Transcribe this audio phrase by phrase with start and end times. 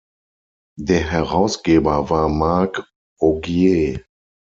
[0.79, 2.87] Der Herausgeber war Marc
[3.19, 4.01] Augier.